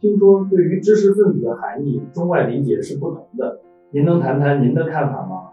[0.00, 3.60] 听说对于知识分子的含义，中外理解是不同的。
[3.90, 5.50] 您能谈谈您的看法吗？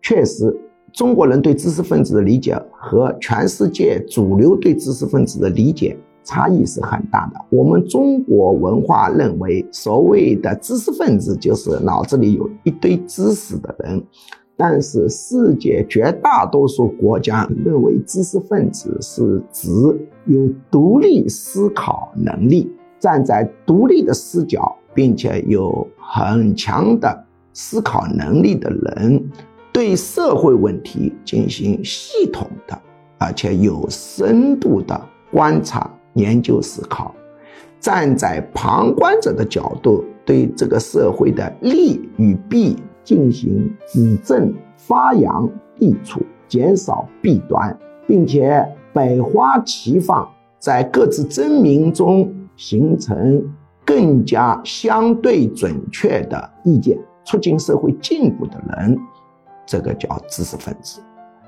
[0.00, 0.56] 确实，
[0.90, 5.94] 中国人对知识分子的理解和全世界主流对知识分子的理解
[6.24, 7.38] 差异是很大的。
[7.50, 14.02] 我们中国文化认为，所谓的知识分子就是脑子里有一堆知识的人。
[14.56, 19.70] 但是，世界绝大多数国家认为，知识分子是指
[20.24, 29.30] 有独立思考能力、站在独立的视角，并且有很强的思考能力的人，
[29.72, 32.78] 对社会问题进行系统的
[33.18, 37.14] 而且有深度的观察、研究、思考，
[37.80, 42.76] 站在旁观者的角度，对这个社会的利与弊。
[43.04, 47.74] 进行指正、发扬、益处，减少弊端，
[48.06, 48.62] 并且
[48.92, 53.42] 百花齐放，在各自争鸣中形成
[53.86, 58.98] 更加相对准确的意见，促进社会进步的人，
[59.64, 61.00] 这个叫知识分子。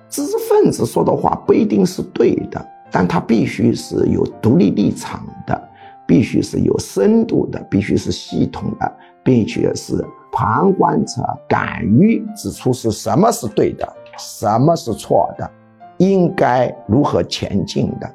[0.09, 5.69] 知识分子说的话不一定是对的，但他必须是有独立立场的，
[6.07, 10.03] 必须是有深度的，必须是系统的，并且是。
[10.33, 15.51] 旁观者敢于指出是什么是对的，什么是错的，
[15.99, 18.09] 应该如何前进的。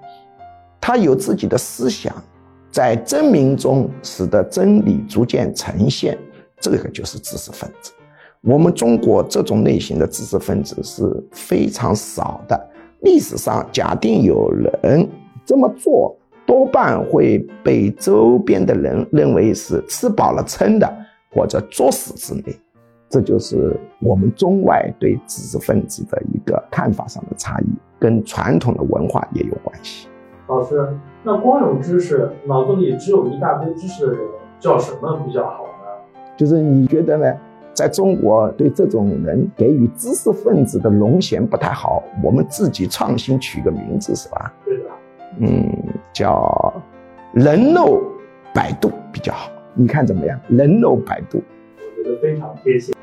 [0.79, 2.15] 他有自己的思想，
[2.75, 6.17] 在真名中使得真理逐渐呈现，
[6.59, 7.93] 这个就是知识分子。
[8.41, 12.69] 我们中国这种类型的知识分子是非常少的。
[12.99, 15.09] 历史上，假定有人
[15.45, 16.13] 这么做，
[16.45, 20.93] 多半会被周边的人认为是吃饱了撑的。
[21.31, 22.59] 或者作死之类，
[23.09, 30.09] 这就是我们中外对知识分子的一个看法上的差异，跟传统的文化也有关系。
[30.47, 30.87] 老师，
[31.23, 34.21] 那光有知识，脑子里只有一大堆知识的人，
[34.59, 36.21] 叫什么比较好呢？
[36.37, 37.33] 就是你觉得呢？
[37.73, 44.53] 在中国，对这种人给予知识分子的龙衔不太好，我们自己创新取个名字是吧？
[44.63, 44.83] 对的。
[45.39, 45.69] 嗯，
[46.13, 46.73] 叫
[47.33, 48.01] 人肉
[48.53, 49.51] 百度比较好。
[49.73, 50.39] 你看怎么样？
[50.47, 51.41] 人肉百度，
[51.75, 52.93] 我觉得非常贴切。